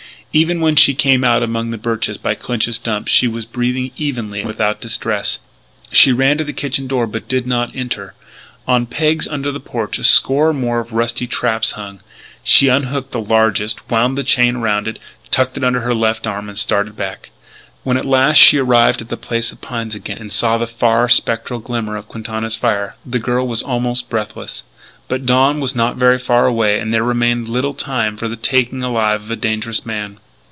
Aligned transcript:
Even 0.33 0.61
when 0.61 0.77
she 0.77 0.93
came 0.95 1.25
out 1.25 1.43
among 1.43 1.71
the 1.71 1.77
birches 1.77 2.17
by 2.17 2.35
Clinch's 2.35 2.77
Dump 2.77 3.09
she 3.09 3.27
was 3.27 3.43
breathing 3.43 3.91
evenly 3.97 4.39
and 4.39 4.47
without 4.47 4.79
distress. 4.79 5.39
She 5.91 6.13
ran 6.13 6.37
to 6.37 6.45
the 6.45 6.53
kitchen 6.53 6.87
door 6.87 7.05
but 7.05 7.27
did 7.27 7.45
not 7.45 7.75
enter. 7.75 8.13
On 8.65 8.85
pegs 8.85 9.27
under 9.27 9.51
the 9.51 9.59
porch 9.59 9.99
a 9.99 10.05
score 10.05 10.51
or 10.51 10.53
more 10.53 10.79
of 10.79 10.93
rusty 10.93 11.27
traps 11.27 11.73
hung. 11.73 11.99
She 12.45 12.69
unhooked 12.69 13.11
the 13.11 13.19
largest, 13.19 13.89
wound 13.91 14.17
the 14.17 14.23
chain 14.23 14.55
around 14.55 14.87
it, 14.87 14.99
tucked 15.31 15.57
it 15.57 15.65
under 15.65 15.81
her 15.81 15.93
left 15.93 16.25
arm 16.25 16.47
and 16.47 16.57
started 16.57 16.95
back. 16.95 17.31
When 17.83 17.97
at 17.97 18.05
last 18.05 18.37
she 18.37 18.57
arrived 18.57 19.01
at 19.01 19.09
the 19.09 19.17
place 19.17 19.51
of 19.51 19.59
pines 19.59 19.95
again, 19.95 20.17
and 20.19 20.31
saw 20.31 20.57
the 20.57 20.65
far, 20.65 21.09
spectral 21.09 21.59
glimmer 21.59 21.97
of 21.97 22.07
Quintana's 22.07 22.55
fire, 22.55 22.95
the 23.05 23.19
girl 23.19 23.45
was 23.45 23.61
almost 23.61 24.09
breathless. 24.09 24.63
But 25.07 25.25
dawn 25.25 25.59
was 25.59 25.75
not 25.75 25.97
very 25.97 26.17
far 26.17 26.47
away 26.47 26.79
and 26.79 26.93
there 26.93 27.03
remained 27.03 27.49
little 27.49 27.73
time 27.73 28.15
for 28.15 28.29
the 28.29 28.37
taking 28.37 28.81
alive 28.81 29.23
of 29.23 29.29
a 29.31 29.35
dangerous 29.35 29.85
man. 29.85 30.19